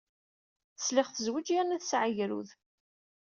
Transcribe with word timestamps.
Sliɣ 0.77 1.07
tezwej 1.09 1.47
yerna 1.51 1.77
tesɛa 1.81 2.05
agrud. 2.09 2.49